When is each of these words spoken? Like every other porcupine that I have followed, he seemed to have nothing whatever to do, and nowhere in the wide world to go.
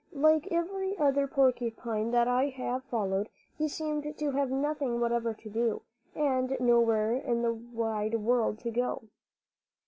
Like 0.13 0.47
every 0.51 0.97
other 0.97 1.27
porcupine 1.27 2.09
that 2.09 2.27
I 2.27 2.45
have 2.49 2.83
followed, 2.85 3.29
he 3.55 3.67
seemed 3.67 4.17
to 4.17 4.31
have 4.31 4.49
nothing 4.49 4.99
whatever 4.99 5.31
to 5.35 5.47
do, 5.47 5.83
and 6.15 6.57
nowhere 6.59 7.13
in 7.13 7.43
the 7.43 7.53
wide 7.53 8.15
world 8.15 8.57
to 8.61 8.71
go. 8.71 9.03